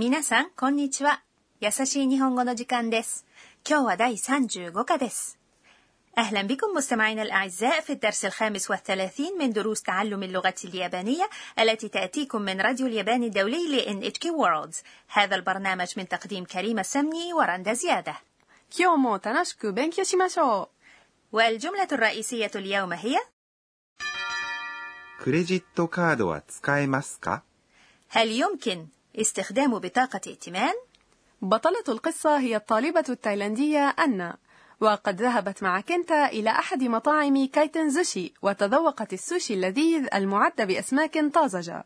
[0.00, 1.22] 皆さん、こんにちは。
[1.60, 3.26] 優しい日本語の時間です。
[3.68, 5.38] 今日は第35課です。
[6.18, 11.28] أهلا بكم مستمعينا الأعزاء في الدرس الخامس والثلاثين من دروس تعلم اللغة اليابانية
[11.58, 14.74] التي تأتيكم من راديو اليابان الدولي ل NHK World
[15.08, 18.14] هذا البرنامج من تقديم كريم السمني ورندا زيادة
[18.70, 20.70] 今日も楽しく勉強しましょ
[21.32, 23.18] والجملة الرئيسية اليوم هي
[25.20, 27.42] クレジットカードは使えますか
[28.08, 30.74] هل يمكن استخدام بطاقة ائتمان؟
[31.42, 34.36] うبطلة القصة هي الطالبة التايلاندية أنا
[34.80, 41.84] وقد ذهبت مع كنتا إلى أحد مطاعم كايتن زوشي وتذوقت السوشي اللذيذ المعد بأسماك طازجة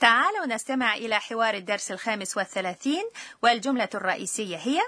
[0.00, 3.04] تعالوا نستمع إلى حوار الدرس الخامس والثلاثين
[3.42, 4.80] والجملة الرئيسية هي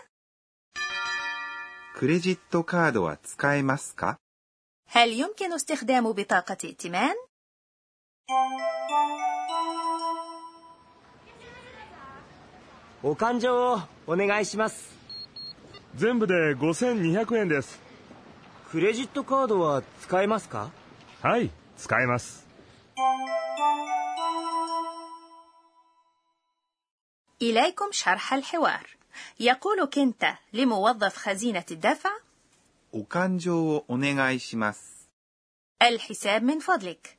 [1.95, 4.17] クレジットカードは使えますか
[4.87, 7.15] هل يمكن استخدام بطاقة ائتمان؟
[13.05, 14.95] お勘定をお願いします
[15.97, 17.81] 全部で5200円です
[18.71, 20.71] クレジットカードは使えますか
[21.23, 22.47] はい使えます
[27.43, 28.87] إليكم شرح الحوار
[29.41, 32.11] يقول كنتا لموظف خزينة الدفع
[32.93, 35.09] お勘定をお願いします。
[35.81, 37.19] الحساب من فضلك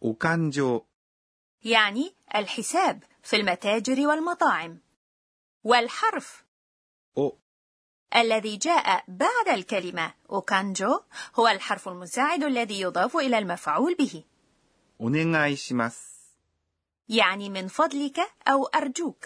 [0.00, 0.84] お勘定
[1.64, 4.78] يعني الحساب في المتاجر والمطاعم
[5.67, 6.43] والحرف
[7.17, 7.37] أو
[8.15, 10.99] الذي جاء بعد الكلمة أوكانجو
[11.35, 14.23] هو الحرف المساعد الذي يضاف إلى المفعول به.
[17.09, 19.25] يعني من فضلك أو أرجوك.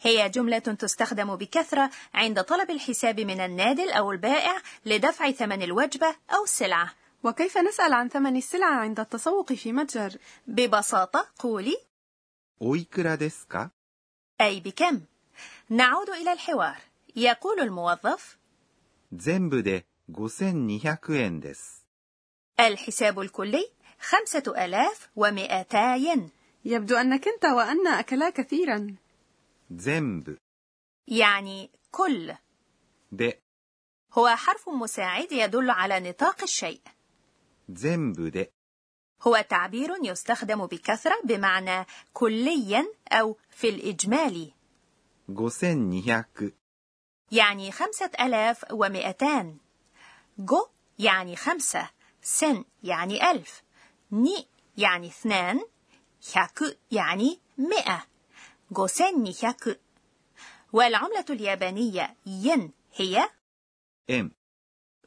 [0.00, 6.44] هي جملة تستخدم بكثرة عند طلب الحساب من النادل أو البائع لدفع ثمن الوجبة أو
[6.44, 6.94] السلعة.
[7.24, 11.91] وكيف نسأل عن ثمن السلعة عند التسوق في متجر؟ ببساطة قولي
[12.61, 13.71] おいくらですか
[14.41, 15.01] أي بكم
[15.69, 16.77] نعود إلى الحوار
[17.15, 18.37] يقول الموظف
[19.13, 21.85] 全部で5200円です。
[22.59, 26.29] الحساب الكلي خمسة ألاف ومئتا ين
[26.65, 28.95] يبدو أن كنتا وأنا أكلا كثيرا
[29.77, 30.37] 全部
[31.07, 32.35] يعني كل
[33.11, 33.33] で
[34.13, 36.81] هو حرف مساعد يدل على نطاق الشيء
[37.69, 38.51] 全部で
[39.22, 44.52] هو تعبير يستخدم بكثرة بمعنى كليا أو في الإجمالي
[45.28, 46.52] 5200
[47.30, 49.56] يعني خمسة ألاف ومئتان
[50.38, 50.66] جو
[50.98, 51.90] يعني خمسة
[52.22, 53.62] سن يعني ألف
[54.12, 54.46] ني
[54.76, 55.60] يعني اثنان
[56.34, 58.06] هاك يعني مئة.
[58.70, 59.80] جوسن نيهاك
[60.72, 63.28] والعملة اليابانية ين هي؟
[64.10, 64.30] 円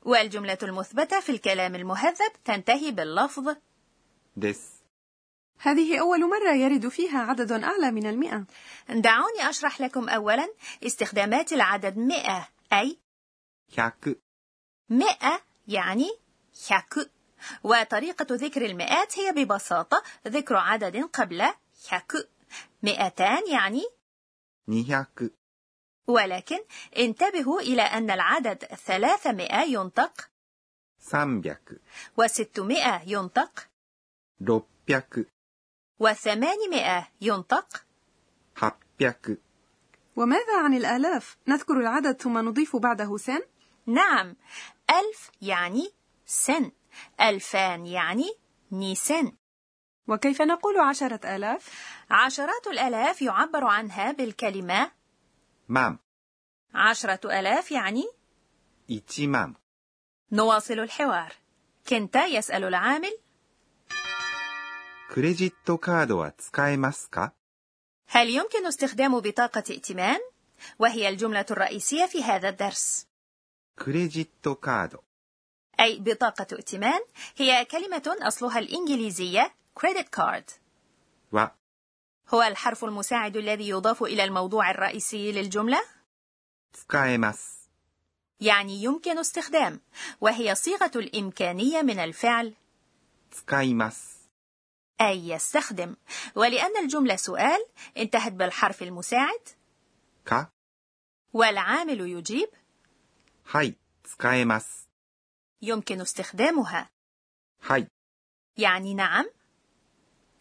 [0.01, 3.55] والجملة المثبتة في الكلام المهذب تنتهي باللفظ
[4.37, 4.75] です。
[5.59, 8.45] هذه أول مرة يرد فيها عدد أعلى من المئة.
[8.89, 10.53] دعوني أشرح لكم أولا
[10.83, 12.99] استخدامات العدد مئة أي
[13.77, 13.93] 100
[14.89, 16.09] مئة يعني
[16.69, 17.11] هاك
[17.63, 21.41] وطريقة ذكر المئات هي ببساطة ذكر عدد قبل
[21.89, 22.13] هاك
[22.83, 23.83] مئتان يعني
[24.67, 25.29] 200
[26.07, 26.59] ولكن
[26.97, 30.29] انتبهوا إلى أن العدد ثلاثمائة ينطق
[30.99, 31.57] 300
[32.17, 33.67] وستمائة ينطق
[34.41, 35.25] 600
[35.99, 37.07] وثمانمائة.
[37.21, 37.85] ينطق.
[38.55, 39.37] 800
[40.15, 43.41] وماذا عن الآلاف؟ نذكر العدد ثم نضيف بعده سن؟
[43.85, 44.35] نعم.
[44.89, 45.91] ألف يعني
[46.25, 46.71] سن.
[47.21, 48.33] ألفان يعني
[48.71, 49.31] نيسن
[50.07, 54.91] وكيف نقول عشرة آلاف؟ عشرات الآلاف يعبر عنها بالكلمة
[55.69, 55.97] 万
[56.73, 58.03] عشرة آلاف يعني
[58.89, 59.53] 1万
[60.31, 61.33] نواصل الحوار.
[61.89, 63.17] كنتا يسأل العامل
[65.14, 67.32] クレジットカードは使えますか
[68.06, 70.18] هل يمكن استخدام بطاقة ائتمان؟
[70.78, 73.06] وهي الجملة الرئيسية في هذا الدرس
[73.76, 75.02] クレジットカード
[75.80, 77.00] أي بطاقة ائتمان
[77.36, 80.44] هي كلمة أصلها الإنجليزية credit card
[81.32, 81.50] は
[82.28, 85.80] هو الحرف المساعد الذي يضاف إلى الموضوع الرئيسي للجملة
[86.72, 87.70] 使えます。
[88.40, 89.80] يعني يمكن استخدام
[90.20, 92.54] وهي صيغة الإمكانية من الفعل
[93.32, 94.13] 使います。
[95.00, 95.96] أي يستخدم
[96.34, 99.48] ولأن الجملة سؤال انتهت بالحرف المساعد
[100.30, 100.46] か
[101.32, 102.48] والعامل يجيب
[103.44, 104.88] はい、使えます。
[105.62, 106.90] يمكن استخدامها
[107.62, 107.86] はい、
[108.56, 109.26] يعني نعم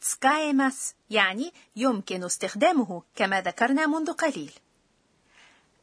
[0.02, 4.54] تسكايماس يعني يمكن استخدامه كما ذكرنا منذ قليل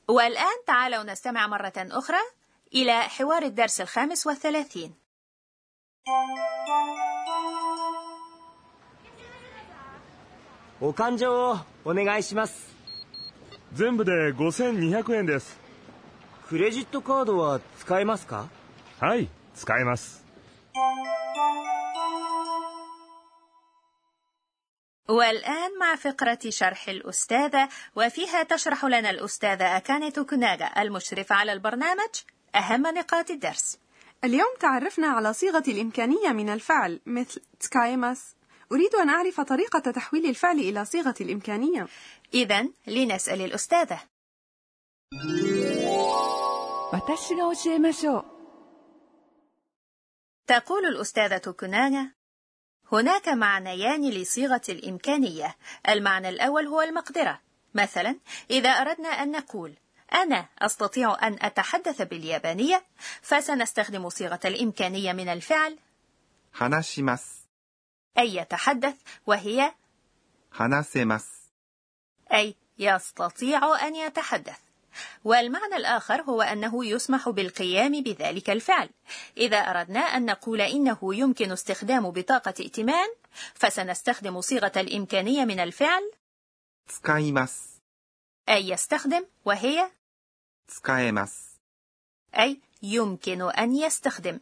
[0.08, 2.20] والآن تعالوا نستمع مرة أخرى
[2.74, 5.06] إلى حوار الدرس الخامس والثلاثين 「
[10.80, 12.74] お勘定をお願いします
[13.72, 15.58] 全部で5200円です
[16.48, 18.48] クレジットカードは使えますか
[19.00, 20.24] はい使えます
[25.08, 32.10] والآن مع فقرة شرح الأستاذة وفيها تشرح لنا الأستاذة أكاني توكوناغا المشرفة على البرنامج
[32.54, 33.78] أهم نقاط الدرس
[34.24, 38.34] اليوم تعرفنا على صيغة الإمكانية من الفعل مثل تسكايماس
[38.72, 41.86] أريد أن أعرف طريقة تحويل الفعل إلى صيغة الإمكانية
[42.34, 44.00] إذا لنسأل الأستاذة
[46.92, 48.24] 私が教えましょう
[50.46, 52.10] تقول الأستاذة توكوناغا
[52.92, 55.56] هناك معنيان لصيغة الإمكانية
[55.88, 57.40] المعنى الأول هو المقدرة
[57.74, 58.16] مثلا
[58.50, 59.74] إذا أردنا أن نقول
[60.12, 62.84] أنا أستطيع أن أتحدث باليابانية
[63.22, 65.78] فسنستخدم صيغة الإمكانية من الفعل
[66.52, 67.39] 話します。
[68.18, 68.94] أي يتحدث
[69.26, 69.72] وهي
[70.50, 71.52] 話せます。
[72.32, 74.58] أي يستطيع أن يتحدث
[75.24, 78.90] والمعنى الآخر هو أنه يسمح بالقيام بذلك الفعل
[79.36, 83.08] إذا أردنا أن نقول إنه يمكن استخدام بطاقة ائتمان
[83.54, 86.12] فسنستخدم صيغة الإمكانية من الفعل
[86.88, 87.82] 使います。
[88.48, 89.90] أي يستخدم وهي
[90.68, 91.60] 使えます。
[92.34, 94.38] أي يمكن أن يستخدم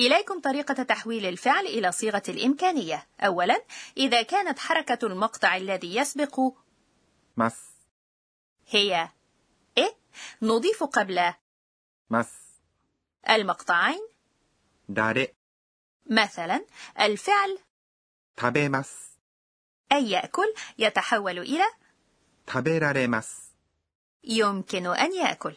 [0.00, 3.64] إليكم طريقة تحويل الفعل إلى صيغة الإمكانية أولا
[3.96, 6.40] إذا كانت حركة المقطع الذي يسبق
[7.36, 7.72] ます。
[8.68, 9.08] هي
[9.78, 9.96] إيه
[10.42, 11.32] نضيف قبل
[12.10, 12.62] ます。
[13.28, 14.00] المقطعين
[14.88, 15.34] 誰、
[16.10, 16.66] مثلا
[17.00, 17.58] الفعل
[18.38, 19.18] 食べます。
[19.92, 21.64] أي يأكل يتحول إلى
[22.48, 23.52] 食べられます。
[24.24, 25.56] يمكن أن يأكل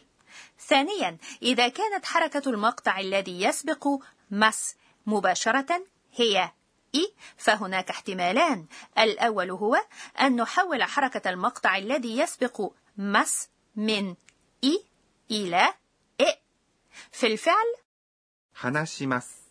[0.58, 3.88] ثانيا إذا كانت حركة المقطع الذي يسبق
[4.30, 4.76] مس
[5.06, 6.50] مباشرة هي
[6.94, 8.66] إي فهناك احتمالان
[8.98, 9.76] الأول هو
[10.20, 14.14] أن نحول حركة المقطع الذي يسبق مس من
[14.64, 14.84] إي
[15.30, 15.74] إلى
[16.20, 16.32] إ
[17.12, 17.74] في الفعل
[18.54, 19.46] 話します。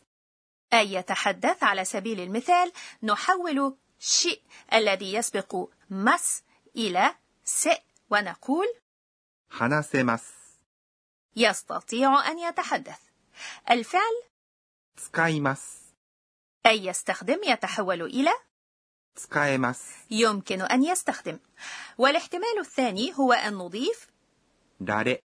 [0.73, 2.71] أي يتحدث على سبيل المثال
[3.03, 4.41] نحول شيء
[4.73, 6.43] الذي يسبق مس
[6.75, 7.69] إلى س
[8.09, 8.67] ونقول
[9.49, 10.33] 話せます。
[11.35, 12.99] يستطيع أن يتحدث
[13.69, 14.23] الفعل
[14.97, 15.93] 使います。
[16.65, 18.31] أي يستخدم يتحول إلى
[19.15, 20.05] 使えます。
[20.09, 21.39] يمكن أن يستخدم
[21.97, 24.07] والاحتمال الثاني هو أن نضيف
[24.81, 25.23] 誰、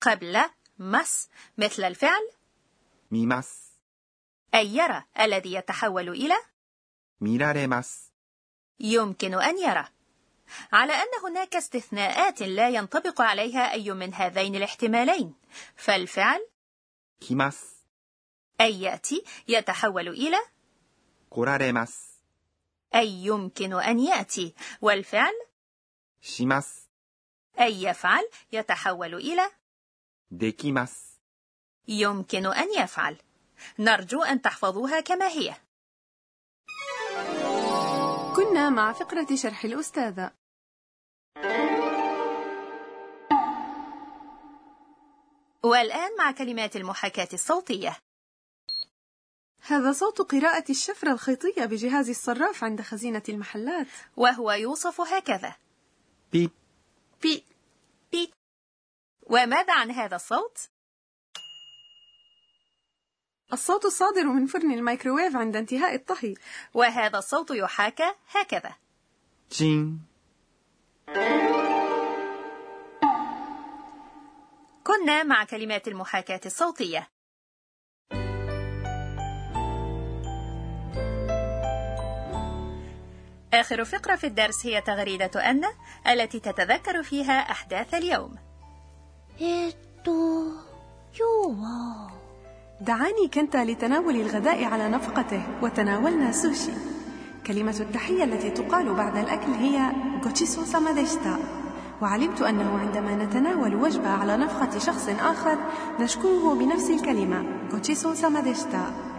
[0.00, 0.38] قبل
[0.78, 1.28] مس
[1.58, 2.30] مثل الفعل
[3.10, 3.78] 見ます。
[4.54, 6.34] أي يرى الذي يتحول إلى
[7.20, 8.12] 見られます。
[8.80, 9.88] يمكن أن يرى
[10.72, 15.34] على أن هناك استثناءات لا ينطبق عليها أي من هذين الاحتمالين
[15.76, 16.40] فالفعل
[17.20, 17.71] 来ます。
[18.60, 20.36] أي يأتي يتحول إلى
[21.30, 22.22] 来られます。
[22.94, 25.32] أي يمكن أن يأتي والفعل
[26.20, 26.88] します。
[27.60, 29.50] أي يفعل يتحول إلى
[30.32, 31.20] できます。
[31.88, 33.16] يمكن أن يفعل
[33.78, 35.54] نرجو أن تحفظوها كما هي
[38.36, 40.32] كنا مع فقرة شرح الأستاذة
[45.62, 47.96] والآن مع كلمات المحاكاة الصوتية
[49.65, 53.87] هذا صوت قراءة الشفرة الخيطية بجهاز الصراف عند خزينة المحلات.
[54.17, 55.55] وهو يوصف هكذا.
[56.31, 56.51] بيب.
[57.21, 57.43] بي
[58.11, 58.31] بي
[59.23, 60.57] وماذا عن هذا الصوت؟
[63.53, 66.35] الصوت الصادر من فرن الميكروويف عند انتهاء الطهي.
[66.73, 68.75] وهذا الصوت يحاكى هكذا.
[69.51, 70.01] チン.
[74.83, 77.12] كنا مع كلمات المحاكاة الصوتية.
[83.53, 85.61] آخر فقرة في الدرس هي تغريدة أن
[86.07, 88.35] التي تتذكر فيها أحداث اليوم.
[92.81, 96.71] دعاني كنتا لتناول الغداء على نفقته وتناولنا سوشي.
[97.47, 99.91] كلمة التحية التي تقال بعد الأكل هي
[100.25, 101.39] ごちそうさまでした
[102.01, 105.57] وعلمت أنه عندما نتناول وجبة على نفقة شخص آخر
[105.99, 109.12] نشكره بنفس الكلمة ごちそうさまでした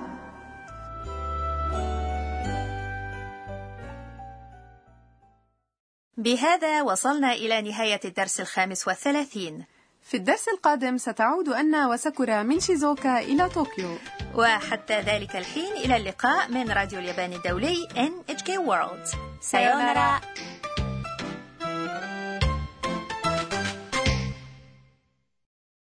[6.24, 9.64] بهذا وصلنا إلى نهاية الدرس الخامس والثلاثين.
[10.02, 13.98] في الدرس القادم ستعود أنا وساكورا من شيزوكا إلى طوكيو.
[14.34, 19.16] وحتى ذلك الحين إلى اللقاء من راديو اليابان الدولي NHK World.
[19.40, 20.20] さようなら